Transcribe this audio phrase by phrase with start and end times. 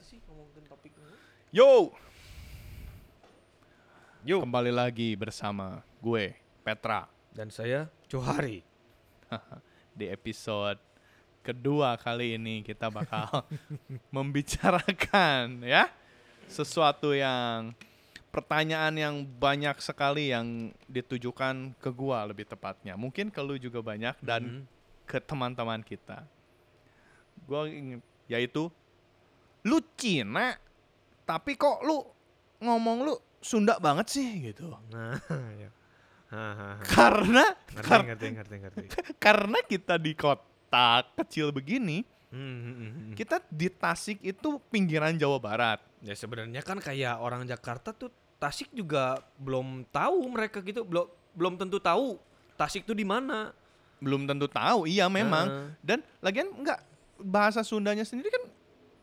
[0.00, 1.14] sih ngomongin topik ini?
[1.50, 1.92] Yo,
[4.26, 4.44] Yuk.
[4.44, 8.60] kembali lagi bersama gue Petra Dan saya Johari.
[9.98, 10.78] di episode
[11.40, 13.44] kedua kali ini kita bakal
[14.14, 15.88] membicarakan ya
[16.48, 17.72] sesuatu yang
[18.28, 22.94] pertanyaan yang banyak sekali yang ditujukan ke gua lebih tepatnya.
[22.94, 24.62] Mungkin ke lu juga banyak dan Mhm.
[25.08, 26.24] ke teman-teman kita.
[27.44, 28.68] Gua ingin yaitu
[29.68, 30.56] lu Cina
[31.22, 32.00] tapi kok lu
[32.58, 34.66] ngomong lu Sunda banget sih gitu.
[34.90, 35.14] Nah,
[35.62, 35.70] ya.
[36.84, 38.84] Karena Ngerti, kar- ngerti, ngerti, ngerti.
[39.24, 43.12] karena kita di kota kecil begini, Hmm, hmm, hmm, hmm.
[43.16, 45.80] kita di Tasik itu pinggiran Jawa Barat.
[46.04, 51.54] Ya sebenarnya kan kayak orang Jakarta tuh Tasik juga belum tahu mereka gitu, belum belum
[51.56, 52.20] tentu tahu
[52.60, 53.56] Tasik tuh di mana.
[53.96, 55.72] Belum tentu tahu, iya memang.
[55.80, 56.84] Dan lagian enggak
[57.16, 58.44] bahasa Sundanya sendiri kan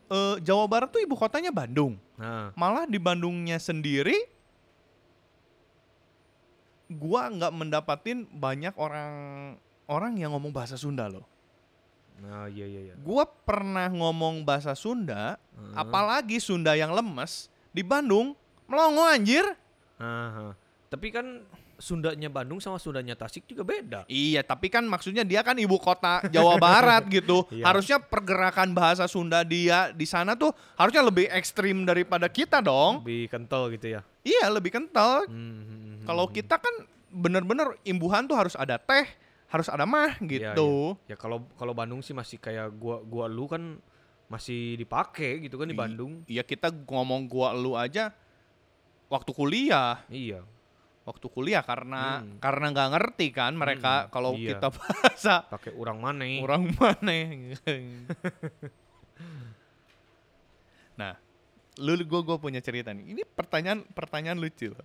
[0.08, 1.98] eh, Jawa Barat tuh ibu kotanya Bandung.
[2.16, 4.16] Nah, Malah di Bandungnya sendiri
[6.86, 9.12] gua nggak mendapatin banyak orang
[9.90, 11.26] orang yang ngomong bahasa Sunda loh.
[12.16, 12.94] nah iya iya iya.
[12.96, 15.36] Gua pernah ngomong bahasa Sunda,
[15.76, 18.32] apalagi Sunda yang lemes di Bandung
[18.64, 19.44] melongo anjir.
[20.00, 20.56] Aha.
[20.88, 21.44] Tapi kan
[21.76, 24.08] Sundanya Bandung sama Sundanya Tasik juga beda.
[24.08, 27.44] Iya, tapi kan maksudnya dia kan ibu kota Jawa Barat gitu.
[27.52, 27.68] Iya.
[27.68, 33.04] Harusnya pergerakan bahasa Sunda dia di sana tuh harusnya lebih ekstrim daripada kita dong.
[33.04, 34.00] Lebih kental gitu ya.
[34.24, 35.28] Iya, lebih kental.
[35.28, 36.34] Hmm, hmm, hmm, Kalau hmm.
[36.34, 36.74] kita kan
[37.12, 39.06] bener-bener imbuhan tuh harus ada teh,
[39.52, 40.96] harus ada mah Iya, gitu.
[41.06, 43.78] Ya kalau kalau Bandung sih masih kayak gua gua lu kan
[44.26, 46.24] masih dipakai gitu kan di Bandung.
[46.26, 48.10] Iya, kita ngomong gua lu aja
[49.06, 50.42] waktu kuliah, Iya.
[51.06, 52.42] Waktu kuliah karena Hmm.
[52.42, 54.52] karena nggak ngerti kan mereka Hmm, kalau iya.
[54.52, 56.26] kita bahasa Pakai orang mana?
[56.42, 57.14] orang mana
[60.96, 61.14] nah
[61.78, 64.82] lu gue gue punya cerita nih ini pertanyaan pertanyaan lucu loh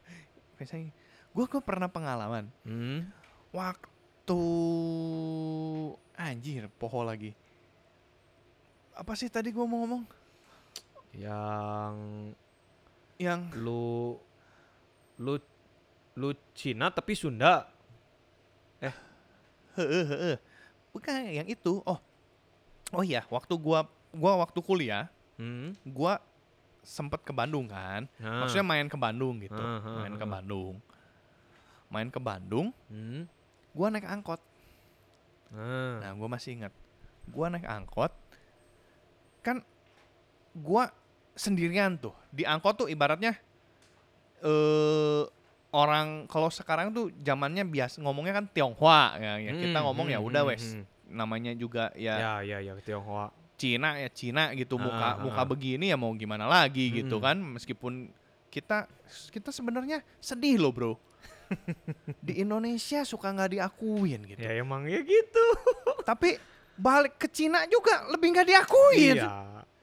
[0.59, 0.91] misalnya
[1.31, 3.07] gue gue pernah pengalaman Hmm.
[3.49, 4.41] waktu
[6.13, 7.31] anjir poho lagi
[8.91, 10.03] apa sih tadi gue mau ngomong
[11.11, 11.95] Yang
[13.17, 14.15] yang lu
[15.17, 15.35] lu
[16.13, 17.67] lu Cina tapi Sunda.
[19.71, 20.35] heeh heeh
[20.91, 21.95] bukan yang itu oh
[22.91, 25.07] oh iya waktu gua gua waktu kuliah
[25.39, 25.73] Hmm.
[25.87, 26.19] gua
[26.83, 28.43] sempet ke Bandung kan Nah.
[28.43, 30.27] maksudnya main ke Bandung gitu ah, main ke.
[30.27, 30.75] Bandung
[31.87, 33.25] main ke Bandung Hmm.
[33.71, 34.43] gua naik angkot
[35.49, 36.03] Nah.
[36.03, 36.73] nah gua masih ingat
[37.25, 38.11] gua naik angkot
[39.39, 39.63] kan
[40.53, 40.91] gua
[41.31, 43.39] sendirian tuh di angkot tuh ibaratnya
[44.43, 45.23] eh
[45.71, 50.19] orang kalau sekarang tuh zamannya biasa ngomongnya kan Tionghoa ya, ya kita Hmm, ngomong ya
[50.19, 50.83] hmm, udah hmm, wes hmm.
[51.07, 53.31] namanya juga ya, Ya ya ya Tionghoa.
[53.55, 55.47] Cina ya Cina gitu Ah, muka ah, muka ah.
[55.47, 57.25] begini ya mau gimana lagi gitu Mm-mm.
[57.25, 57.93] kan meskipun
[58.49, 58.89] kita
[59.29, 60.93] kita sebenarnya sedih loh bro
[62.25, 65.45] di Indonesia suka nggak diakuin gitu Ya emang ya gitu.
[66.09, 66.35] tapi
[66.73, 69.29] balik ke Cina juga lebih nggak diakuin Iya.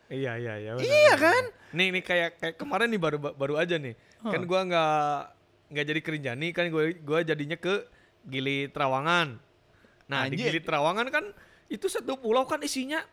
[0.09, 0.71] Iya iya iya.
[0.73, 1.43] benar, Iya benar, kan?
[1.77, 3.93] Nih nih kayak kayak kemarin nih baru baru aja nih.
[4.19, 4.49] Kan Hah.
[4.49, 5.17] gua nggak
[5.69, 7.85] nggak jadi ke Rinjani kan gua gua jadinya ke
[8.23, 9.37] Gili Trawangan.
[10.07, 10.49] Nah, di Anjir.
[10.51, 11.25] Gili Trawangan kan
[11.69, 13.05] itu satu pulau kan isinya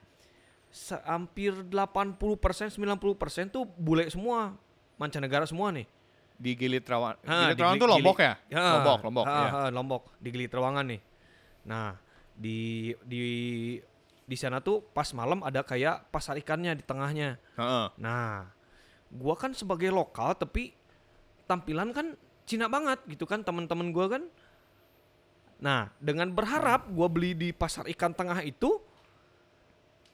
[1.05, 2.19] hampir 80%
[2.71, 2.75] 90%
[3.49, 4.55] tuh bule semua.
[4.95, 5.87] Mancanegara semua nih.
[6.35, 9.71] di Gili Trawangan Gili di Trawangan tuh Lombok Gili- ya Ya, Lombok Lombok Ah, ya.
[9.71, 11.01] Lombok di Gili Trawangan nih.
[11.63, 11.95] Nah,
[12.33, 12.59] di
[13.01, 13.23] di
[14.21, 17.39] di sana tuh pas malam ada kayak pasar ikannya di tengahnya.
[17.55, 17.87] Heeh.
[17.95, 18.51] Nah,
[19.07, 20.75] gua kan sebagai lokal tapi
[21.45, 24.23] tampilan kan Cina banget gitu kan teman-teman gua kan.
[25.57, 28.77] Nah, dengan berharap gua beli di pasar ikan tengah itu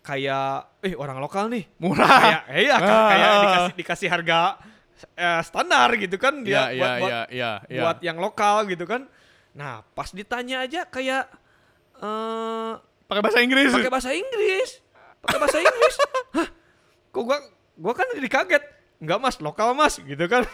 [0.01, 1.67] kayak eh orang lokal nih.
[1.77, 3.07] murah Kayak eh, iya, Ah.
[3.11, 4.39] kayak dikasih dikasih harga
[5.13, 8.65] eh, standar gitu kan ya dia ya buat, buat ya ya ya buat yang lokal
[8.65, 9.05] gitu kan.
[9.51, 11.25] Nah, pas ditanya aja kayak
[12.01, 12.73] eh
[13.05, 14.69] pakai bahasa Inggris pakai bahasa Inggris.
[15.21, 15.95] Pakai bahasa Inggris.
[16.39, 16.47] Hah?
[17.11, 17.37] Kok gua
[17.77, 18.63] gua kan jadi kaget.
[19.01, 20.45] Enggak Mas, lokal Mas gitu kan.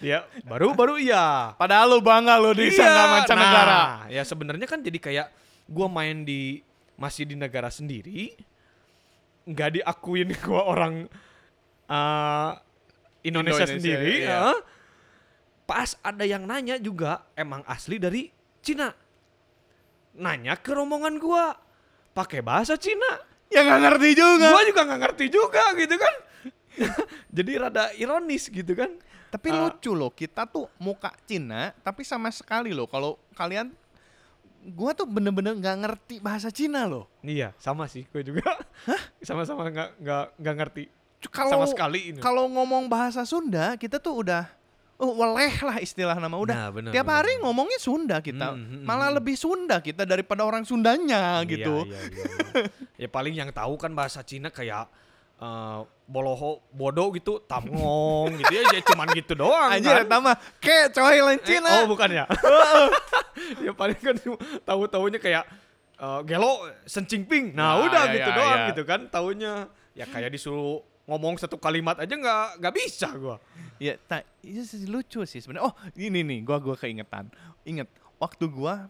[0.00, 1.52] Dia baru baru iya.
[1.60, 5.26] padahal lu bangga lu di sana mancanegara Nah, ya sebenarnya kan jadi kayak
[5.68, 6.64] gua main di
[6.96, 8.32] masih di negara sendiri
[9.44, 10.94] nggak diakuin gua orang
[11.84, 12.52] eh,
[13.28, 14.24] Indonesia, Indonesia, sendiri.
[14.24, 14.56] iya.
[14.56, 14.60] eh.
[15.68, 18.32] Pas ada yang nanya juga emang asli dari
[18.64, 18.88] Cina.
[20.16, 21.52] Nanya ke rombongan gua
[22.16, 23.28] pakai bahasa Cina.
[23.50, 26.14] ya nggak ngerti juga Gua juga nggak ngerti juga gitu kan.
[27.36, 28.90] Jadi rada ironis gitu kan.
[29.28, 29.70] Tapi Ah.
[29.70, 33.70] lucu loh, kita tuh muka Cina, tapi sama sekali loh kalau kalian
[34.70, 37.06] gua tuh bener-bener nggak ngerti bahasa Cina loh.
[37.20, 38.44] Iya, sama sih gue juga.
[39.22, 40.84] Sama-sama nggak nggak nggak ngerti.
[41.28, 42.18] kalau sama sekali ini.
[42.18, 44.48] kalau ngomong bahasa Sunda kita tuh udah
[44.96, 47.44] oh, weleh lah istilah nama udah Nah, bener, tiap bener, hari bener.
[47.44, 49.16] ngomongnya Sunda kita Hmm, hmm, malah hmm.
[49.20, 52.24] lebih Sunda kita daripada orang Sundanya Iya, gitu iya, iya,
[52.56, 52.64] iya.
[53.04, 54.88] ya paling yang tahu kan bahasa Cina kayak
[55.40, 60.20] eh, boloho bodoh gitu, tamngong gitu ya, ya cuman gitu doang anjir kan.
[60.20, 62.24] mah kayak coy lain Eh, Cina oh bukan ya.
[63.64, 64.16] ya paling kan
[64.66, 65.44] tahu-tahunya kayak
[65.96, 67.54] eh, gelo sencingping.
[67.54, 68.68] Nah, Nah, udah ya, gitu ya, doang ya.
[68.74, 69.52] gitu kan tahunya.
[69.94, 73.42] Ya kayak disuruh ngomong satu kalimat aja nggak nggak bisa gua.
[73.80, 75.66] Ya, tak, itu sih lucu sih sebenarnya.
[75.66, 77.32] Oh, ini nih, gua gua keingetan.
[77.64, 77.88] Ingat
[78.20, 78.86] waktu gua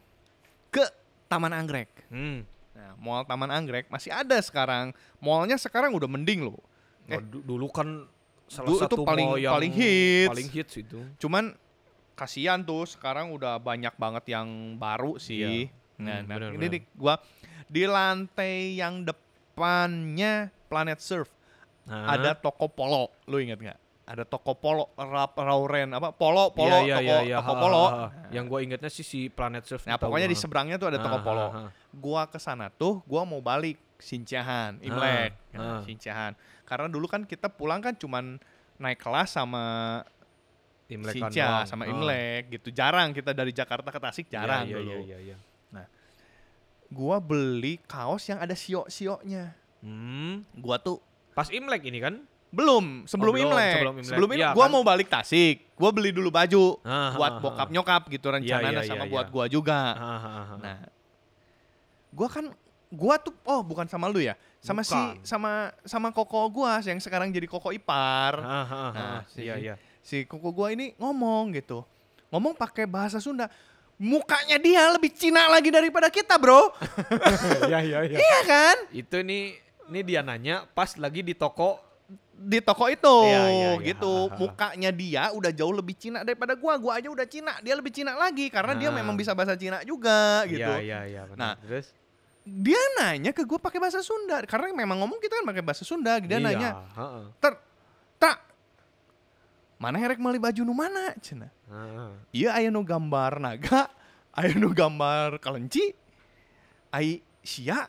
[0.69, 0.83] ke
[1.31, 1.89] Taman Anggrek.
[2.11, 2.43] Hmm.
[2.71, 4.91] Nah, Mall Taman Anggrek masih ada sekarang.
[5.19, 6.61] Mallnya sekarang udah mending loh.
[7.07, 7.17] Eh.
[7.17, 8.07] Oh, du- dulu kan
[8.47, 10.31] salah Dulu itu satu paling- mall yang paling hits.
[10.31, 10.99] Paling hits itu.
[11.19, 11.45] Cuman
[12.15, 14.47] kasihan tuh sekarang udah banyak banget yang
[14.77, 15.41] baru sih.
[15.41, 15.73] Iya.
[15.99, 16.71] Nah, Hmm, nah, ini benar.
[16.71, 17.15] nih gua
[17.67, 21.29] di lantai yang depannya Planet Surf
[21.85, 22.07] Nah.
[22.09, 23.11] ada toko polo.
[23.27, 23.79] Lu inget nggak?
[24.11, 27.37] Ada toko polo rap rauren apa polo polo Iya, iya, toko iya, iya.
[27.39, 27.79] toko Ha, polo.
[27.79, 28.07] ha, ha.
[28.35, 29.87] Yang gue ingetnya sih si Planet Surf.
[29.87, 31.41] Nah, pokoknya di seberangnya tuh ada toko Ah, polo.
[31.41, 31.69] ah, ah.
[31.91, 35.81] Gua ke sana tuh, gua mau balik Sincahan, Imlek, Nah, ah.
[35.87, 36.35] Sincahan.
[36.67, 38.43] Karena dulu kan kita pulang kan cuman
[38.77, 39.63] naik kelas sama
[40.89, 41.87] Imlek kan Sinca sama.
[41.87, 42.75] Imlek gitu.
[42.75, 45.07] Jarang kita dari Jakarta ke Tasik jarang Iya, dulu.
[45.07, 45.37] Iya, iya,
[45.71, 45.85] iya.
[46.91, 49.55] Gua beli kaos yang ada sio-sionya.
[49.79, 50.43] Hmm.
[50.53, 50.99] Gua tuh
[51.31, 52.27] Pas Imlek ini kan?
[52.51, 53.75] Belum sebelum, Oh, belum, Imlek.
[53.75, 54.09] sebelum Imlek.
[54.11, 54.73] Sebelum Imlek Iya, gua kan?
[54.73, 55.57] mau balik Tasik.
[55.73, 57.73] Gua beli dulu baju Ah, buat ah, ah, bokap ah.
[57.73, 59.33] nyokap gitu rencananya iya, sama iya, buat iya.
[59.33, 59.81] gua juga.
[59.93, 60.59] Ah, ah, ah, ah.
[60.59, 60.79] Nah,
[62.11, 62.45] gua kan
[62.91, 65.23] gua tuh oh bukan sama lu ya, sama si Bukan.
[65.23, 65.51] sama
[65.87, 68.35] sama koko gua yang sekarang jadi koko ipar.
[68.37, 69.21] Ah, ah, ah, Nah, ah.
[69.25, 69.75] si- iya, iya.
[70.01, 71.87] Si koko gua ini ngomong gitu.
[72.29, 73.47] Ngomong pakai bahasa Sunda.
[73.95, 76.73] Mukanya dia lebih Cina lagi daripada kita, Bro.
[77.69, 78.17] Iya, iya, iya.
[78.17, 78.77] iya kan?
[78.89, 81.77] Itu nih, ini dia nanya pas lagi di toko.
[82.41, 83.85] Di toko itu Iya, iya, iya.
[83.85, 84.33] gitu.
[84.41, 86.81] Mukanya dia udah jauh lebih Cina daripada gua.
[86.81, 88.97] Gua aja udah Cina, dia lebih Cina lagi karena dia Ah.
[88.97, 90.65] memang bisa bahasa Cina juga gitu.
[90.65, 91.23] Iya, iya, iya.
[91.29, 91.37] benar.
[91.37, 91.93] Nah, terus?
[92.41, 96.17] Dia nanya ke gua pakai bahasa Sunda karena memang ngomong kita kan pakai bahasa Sunda.
[96.17, 96.71] Dia Iya, nanya,
[97.37, 97.61] ter
[98.17, 98.41] tak
[99.77, 101.49] mana herek meli baju nu mana cina
[102.37, 103.89] iya aya nu gambar naga
[104.37, 105.97] aya nu gambar kelenci
[106.93, 107.89] ai sia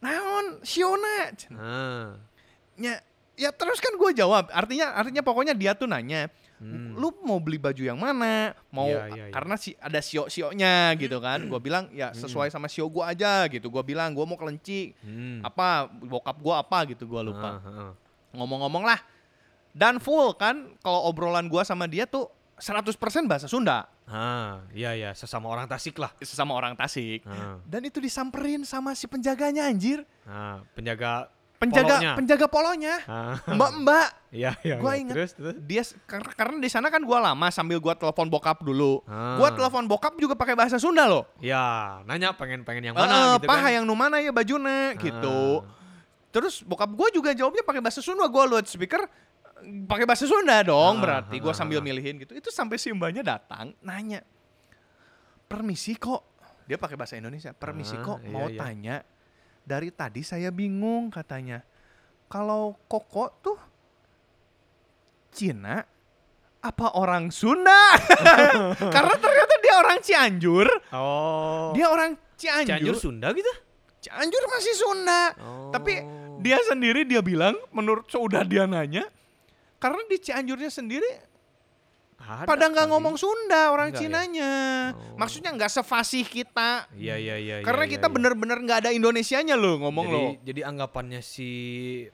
[0.00, 1.60] naon siona cina
[2.80, 3.04] nya
[3.36, 6.96] ya terus kan gue jawab artinya artinya pokoknya dia tuh nanya Hmm.
[6.96, 9.28] lu mau beli baju yang mana mau Iya, iya, iya.
[9.28, 13.44] karena si ada sio sionya gitu kan gue bilang ya sesuai sama sio gue aja
[13.44, 15.44] gitu gue bilang gue mau kelenci Hmm.
[15.44, 17.92] apa bokap gue apa gitu gue lupa Ah, ah.
[18.32, 18.96] ngomong-ngomong lah
[19.70, 22.88] dan full kan kalau obrolan gua sama dia tuh 100%
[23.26, 25.10] bahasa Sunda Ah, iya, iya.
[25.12, 26.08] Sesama orang Tasik lah.
[26.16, 30.64] sesama orang Tasik Ah, dan itu disamperin sama si penjaganya anjir ah.
[30.72, 32.12] Penjaga penjaga Polonya.
[32.14, 33.36] penjaga polonya Ah.
[33.56, 34.76] mbak-mbak Iya, iya.
[34.76, 35.00] Gua iya.
[35.00, 35.14] ingat.
[35.16, 35.54] Terus, terus.
[35.58, 35.82] dia
[36.36, 39.34] karena di sana kan gua lama sambil gua telepon bokap dulu Ah.
[39.34, 43.46] gua telepon bokap juga pakai bahasa Sunda loh Ya, nanya pengen-pengen yang Eh, mana gitu
[43.46, 43.72] paha kan.
[43.72, 45.72] yang nu mana ya bajuna gitu Ah.
[46.28, 49.08] terus bokap gua juga jawabnya pakai bahasa Sunda gua load speaker eh,
[49.82, 53.24] pakai bahasa Sunda dong Ah, berarti gua ah, sambil milihin gitu itu sampai si mbaknya
[53.26, 54.20] datang nanya
[55.42, 58.58] permisi kok dia pakai bahasa Indonesia permisi kok iya, mau iya.
[58.58, 58.96] tanya
[59.66, 61.60] dari tadi saya bingung katanya
[62.26, 63.58] kalau koko tuh
[65.30, 65.82] Cina
[66.62, 67.94] apa orang Sunda
[68.94, 71.70] karena ternyata dia orang Cianjur Oh.
[71.76, 73.52] dia orang Cianjur Cianjur Sunda gitu?
[74.00, 75.70] Cianjur masih Sunda Oh.
[75.70, 76.00] tapi
[76.40, 79.04] dia sendiri dia bilang menurut sudah dia nanya
[79.76, 81.06] karena di Cianjurnya sendiri
[82.18, 84.02] Ada pada nggak ngomong Sunda orang Enggak ya?
[84.02, 84.52] Cinanya
[84.88, 85.16] Oh.
[85.16, 87.56] maksudnya nggak sefasih kita Iya, iya, iya.
[87.60, 88.14] karena iya, kita iya.
[88.14, 91.50] bener-bener nggak ada Indonesianya loh ngomong jadi, loh Jadi anggapannya si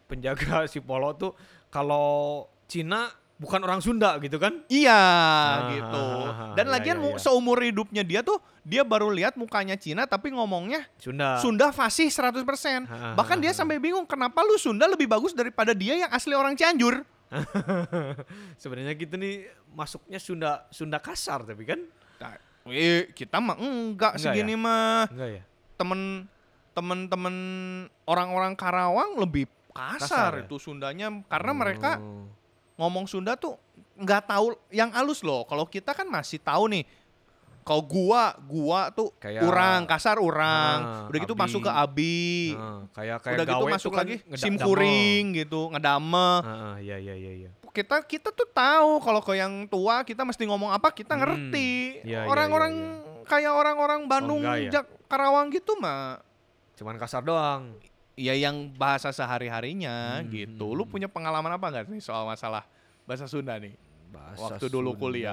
[0.05, 1.33] penjaga si Polo tuh
[1.69, 4.63] kalau Cina bukan orang Sunda gitu kan?
[4.67, 7.23] iya Ah, gitu ah, ah, dan iya, lagian iya, mu- iya.
[7.23, 11.39] seumur hidupnya dia tuh dia baru lihat mukanya Cina tapi ngomongnya Sunda.
[11.39, 12.43] Sunda fasih 100%
[12.87, 13.57] Ah, bahkan ah, dia ah.
[13.57, 17.03] sampai bingung kenapa lu Sunda lebih bagus daripada dia yang asli orang Cianjur
[18.61, 21.81] Sebenarnya gitu nih masuknya Sunda Sunda kasar tapi kan?
[22.19, 22.37] Nah,
[22.69, 24.61] eh, kita mah enggak, Enggak segini ya?
[24.61, 25.43] mah Enggak ya?
[25.75, 26.01] temen
[26.73, 27.37] temen-temen
[28.05, 30.45] orang-orang Karawang lebih kasar, Kasar ya?
[30.47, 32.29] itu Sundanya karena mereka Oh.
[32.79, 33.57] ngomong Sunda tuh
[33.95, 35.45] nggak tahu yang halus loh.
[35.45, 36.85] Kalau kita kan masih tahu nih.
[37.63, 40.79] Kalau gua, gua tuh Kayak- urang, kasar urang.
[40.83, 41.41] Ah, Udah gitu abi.
[41.41, 42.27] masuk ke abi.
[42.53, 46.31] Ah, kayak kayak Udah gitu masuk kan lagi ngeda- sim kuring gitu, ngedame.
[46.37, 47.51] Ah, ah, iya iya iya iya.
[47.65, 51.23] Kita kita tuh tahu kalau ke yang tua kita mesti ngomong apa kita Hmm.
[51.23, 52.03] ngerti.
[52.03, 52.73] Iya, iya, Orang-orang
[53.25, 54.83] kayak orang-orang Bandung, enggak ya?
[55.07, 56.19] Karawang gitu mah
[56.75, 57.79] Cuman kasar doang.
[58.13, 60.67] ya yang bahasa sehari-harinya Hmm, gitu.
[60.67, 60.91] hmm, Lu hmm.
[60.91, 62.67] punya pengalaman apa nggak nih soal masalah
[63.03, 63.73] bahasa Sunda nih?
[64.11, 65.33] Bahasa Waktu dulu kuliah.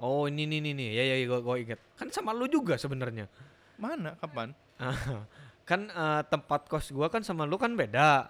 [0.00, 3.28] Oh ini nih nih nih ya ya gue gue inget kan sama lu juga sebenarnya
[3.76, 4.16] Mana?
[4.16, 4.52] Kapan?
[5.68, 8.26] kan eh, tempat kos gua kan sama lu kan beda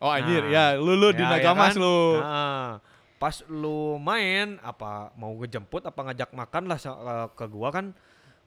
[0.00, 1.84] Oh anjir, Nah, ya lu lu di Ya, ya Nagamas kan?
[1.84, 1.98] lu.
[2.16, 2.80] Nah,
[3.20, 7.92] pas lu main apa mau ngejemput apa ngajak makan lah eh, ke gua kan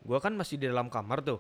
[0.01, 1.37] gua kan masih di dalam kamar tuh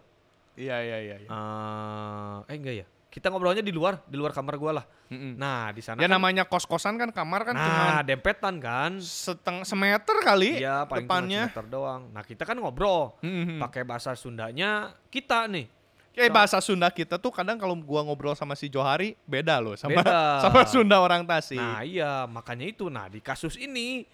[0.53, 1.15] Iya iya iya.
[1.17, 1.29] iya.
[1.33, 5.37] Eh, eh enggak ya kita ngobrolnya di luar di luar kamar gua lah Mm-mm.
[5.37, 9.61] nah di sana Ya kan, namanya kos-kosan kan kamar kan cuma nah dempetan kan seteng
[9.61, 11.45] semeter kali iya paling depannya.
[11.45, 13.61] semeter doang nah kita kan ngobrol Mm-mm.
[13.61, 15.69] pakai bahasa Sundanya kita nih
[16.13, 19.97] Kayak bahasa Sunda kita tuh kadang kalau gua ngobrol sama si Johari beda loh sama
[19.97, 20.21] Beda.
[20.45, 21.57] sama Sunda orang Tasik.
[21.57, 22.85] Nah iya makanya itu.
[22.85, 24.05] Nah di kasus ini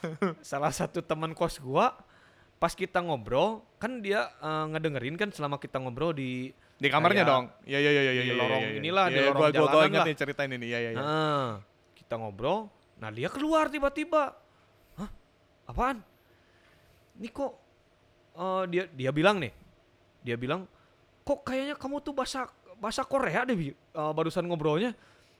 [0.40, 1.92] salah satu teman kos gua
[2.56, 7.44] pas kita ngobrol kan dia eh, ngedengerin kan selama kita ngobrol di di kamarnya dong.
[7.62, 8.34] Iya iya iya iya di iya.
[8.34, 8.78] lorong iya, iya.
[8.82, 10.06] inilah, di lorong gua, gua, gua jalanan ingat lah.
[10.10, 10.66] nih ceritain ini.
[10.66, 10.98] Iya iya iya.
[10.98, 11.50] Nah,
[11.94, 12.58] kita ngobrol.
[12.98, 14.34] Nah dia keluar tiba-tiba.
[14.98, 15.10] Hah?
[15.70, 16.02] Apaan?
[17.22, 17.52] Ini kok
[18.34, 19.54] eh, dia dia bilang nih.
[20.26, 20.66] Dia bilang
[21.22, 22.50] kok kayaknya kamu tuh bahasa
[22.82, 24.90] bahasa Korea deh eh, barusan ngobrolnya.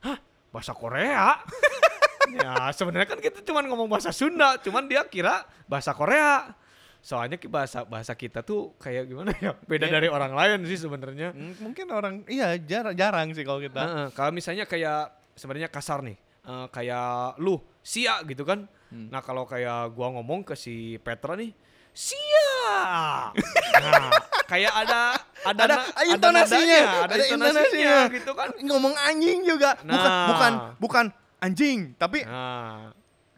[0.07, 0.23] Hah?
[0.55, 1.43] Bahasa Korea?
[2.39, 6.55] ya sebenarnya kan kita cuma ngomong bahasa Sunda, cuman dia kira bahasa Korea.
[7.03, 9.59] Soalnya bahasa bahasa kita tuh kayak gimana ya?
[9.71, 9.93] Beda Ya.
[9.93, 11.35] dari orang lain sih sebenarnya.
[11.35, 13.83] Hmm, Mungkin orang iya jarang jarang sih kalau kita.
[13.83, 18.71] Heeh, kalau misalnya kayak sebenarnya kasar nih, eh, kayak lu sia gitu kan.
[18.89, 19.11] Hmm.
[19.11, 21.51] Nah kalau kayak gua ngomong ke si Petra nih,
[21.93, 23.35] sia.
[23.75, 24.11] nah,
[24.45, 25.01] kayak ada
[25.43, 27.67] ada Ada na- intonasinya, nadanya, ada, ada intonasinya
[27.99, 28.15] intonasinya.
[28.15, 28.49] gitu kan.
[28.63, 29.71] Ngomong anjing juga.
[29.81, 30.27] Bukan Nah.
[30.29, 31.05] bukan bukan
[31.41, 32.95] anjing, tapi Nah,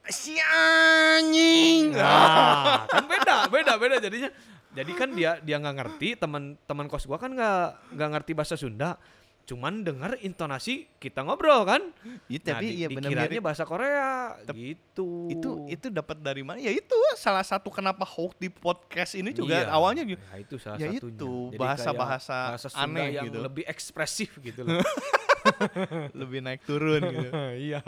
[0.06, 1.92] si anjing.
[1.92, 4.30] nah kan beda, beda, beda jadinya.
[4.70, 7.61] Jadi kan dia dia nggak ngerti teman teman kos gua kan nggak
[7.92, 8.99] nggak ngerti bahasa Sunda.
[9.44, 11.92] Cuman dengar intonasi kita ngobrol kan.
[12.26, 13.44] Iya, Nah, tapi di- iya benar dikiranya mirip.
[13.44, 14.08] bahasa Korea
[14.40, 15.28] Tep- gitu.
[15.28, 16.56] Itu itu dapat dari mana?
[16.58, 19.68] Ya itu salah satu kenapa hoax di podcast ini juga Iya.
[19.68, 20.16] awalnya gitu.
[20.18, 21.12] Ya, itu salah Ya satunya.
[21.12, 23.38] itu, Jadi bahasa-bahasa bahasa Sunda aneh yang gitu.
[23.38, 24.80] lebih ekspresif gitu loh.
[26.16, 27.28] Lebih naik turun gitu.
[27.68, 27.84] Iya.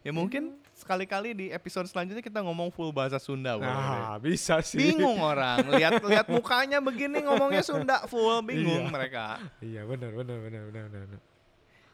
[0.00, 3.54] Ya mungkin sekali-kali di episode selanjutnya kita ngomong full bahasa Sunda.
[3.54, 4.02] boleh deh.
[4.02, 4.76] Nah, bisa sih.
[4.90, 8.90] Bingung orang, lihat lihat mukanya begini ngomongnya Sunda full, bingung Iya.
[8.90, 9.24] mereka.
[9.62, 11.20] Iya, benar benar benar benar benar.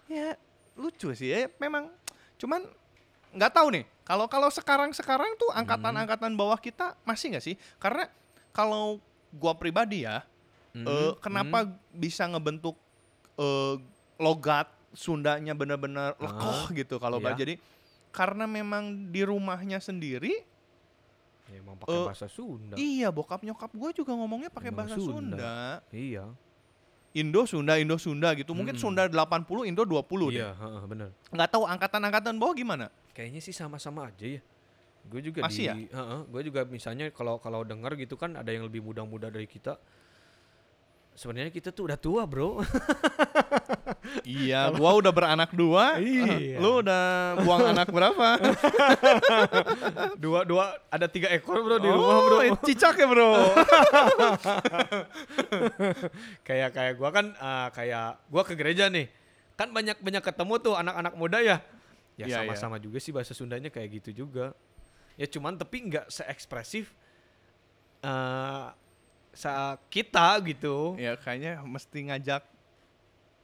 [0.08, 0.28] Ya
[0.74, 1.92] lucu sih ya, memang
[2.34, 2.64] cuman
[3.30, 3.84] nggak tahu nih.
[4.02, 7.54] Kalau kalau sekarang sekarang tuh angkatan-angkatan bawah kita masih nggak sih?
[7.76, 8.08] Karena
[8.50, 8.98] kalau
[9.30, 10.24] gua pribadi ya,
[10.70, 12.78] Hmm, eh, kenapa bisa ngebentuk
[13.34, 13.74] eh,
[14.16, 17.26] logat Sundanya benar-benar lekoh gitu kalau iya.
[17.26, 17.34] Bah.
[17.34, 17.54] jadi
[18.10, 20.46] karena memang di rumahnya sendiri
[21.46, 22.74] Ya, emang pakai Eh, bahasa Sunda.
[22.74, 25.34] iya bokap nyokap gue juga ngomongnya pakai bahasa Sunda.
[25.34, 25.58] Sunda.
[25.90, 26.30] Iya.
[27.10, 28.82] Indo Sunda Indo Sunda gitu mungkin Hmm.
[28.86, 31.10] Sunda 80 Indo 20 deh Iya, heeh, benar.
[31.26, 34.42] nggak tahu angkatan-angkatan bawah gimana Kayaknya sih sama-sama aja ya.
[35.02, 35.74] Gue juga Masih ya?
[35.74, 35.90] di,
[36.30, 39.74] gue juga misalnya kalau kalau dengar gitu kan ada yang lebih muda-muda dari kita.
[41.12, 42.62] Sebenarnya kita tuh udah tua, Bro.
[44.22, 45.96] iya gua udah beranak dua.
[45.96, 46.58] Iya.
[46.58, 47.02] lu udah
[47.40, 48.28] buang anak berapa?
[50.22, 52.38] Dua dua ada tiga ekor, Bro, di Oh, rumah, Bro.
[52.62, 53.30] cicak ya bro?
[56.46, 59.08] Kayak kayak gua kan ah, kayak gua ke gereja nih.
[59.56, 61.58] Kan banyak banyak ketemu tuh anak-anak muda ya.
[62.16, 62.36] Ya Iya, iya.
[62.44, 64.52] sama-sama juga sih bahasa Sundanya kayak gitu juga.
[65.16, 66.92] Ya cuman tapi nggak seekspresif
[68.00, 68.66] eh
[69.30, 69.52] sa
[69.88, 70.96] kita gitu.
[70.98, 72.42] Ya kayaknya mesti ngajak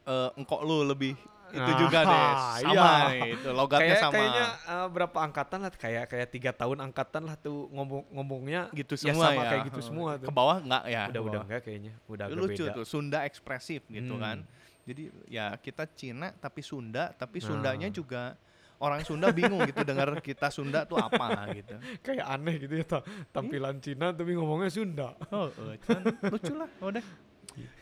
[0.07, 1.15] eh, engkok lu lebih.
[1.47, 2.27] Itu Ah, juga deh.
[2.59, 2.91] sama iya.
[3.07, 4.13] nih itu logatnya kayak sama.
[4.13, 8.99] kayaknya eh, berapa angkatan lah kayak kayak tiga tahun angkatan lah tuh ngomong ngomongnya gitu
[8.99, 9.49] ya semua sama ya.
[9.49, 10.27] kayak gitu semua tuh.
[10.27, 11.03] ke bawah enggak ya?
[11.07, 11.93] Udah udah enggak kayaknya.
[12.07, 12.75] Udah agak lucu beda.
[12.75, 14.21] tuh Sunda ekspresif gitu Hmm.
[14.21, 14.39] kan.
[14.83, 17.47] Jadi ya kita Cina tapi Sunda tapi Nah.
[17.47, 18.35] Sundanya juga
[18.77, 21.79] orang Sunda bingung gitu dengar kita Sunda tuh apa gitu.
[22.05, 25.15] Kayak aneh gitu ya ta- tampilan Cina tapi ngomongnya Sunda.
[25.31, 25.47] Oh
[25.81, 27.05] cuman lucu lah udah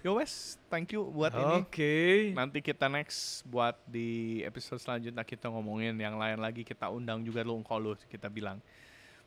[0.07, 1.95] yo wes thank you buat ini oke
[2.37, 7.43] nanti kita next buat di episode selanjutnya kita ngomongin yang lain lagi kita undang juga
[7.43, 8.63] lu engkau lu kita bilang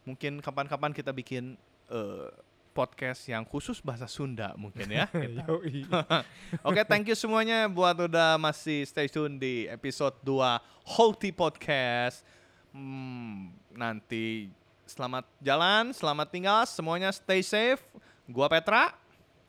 [0.08, 1.60] mungkin kapan-kapan kita bikin
[1.92, 2.30] eh,
[2.78, 5.10] podcast yang khusus bahasa Sunda mungkin ya.
[6.70, 12.22] Oke, thank you semuanya buat udah masih stay tune di episode 2 Holti Podcast.
[12.70, 14.54] Hmm, nanti
[14.86, 17.82] selamat jalan, selamat tinggal, semuanya stay safe.
[18.30, 19.07] Gua Petra.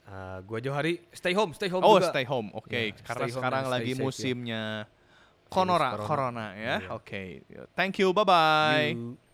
[0.08, 2.08] Ah, gua Johari stay home, stay home Oh, juga.
[2.08, 2.48] stay home.
[2.56, 4.04] Oke, Ya, karena stay home sekarang lagi safe, ya.
[4.04, 4.62] musimnya
[5.52, 6.08] Konora, corona.
[6.08, 6.74] corona ya.
[6.80, 6.88] Iya.
[6.96, 7.22] Oke.
[7.76, 8.12] Thank you.
[8.16, 8.88] Bye bye.
[8.96, 9.27] You.